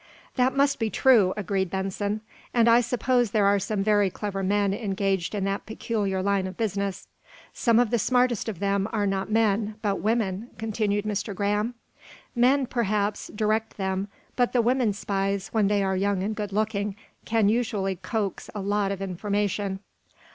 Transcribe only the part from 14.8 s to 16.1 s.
spies, when they are